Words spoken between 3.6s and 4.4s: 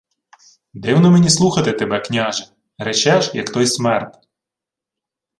смерд.